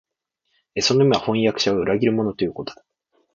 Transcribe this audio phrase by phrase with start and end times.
[0.79, 2.83] その意味は、飜訳者は裏切り者、ということだ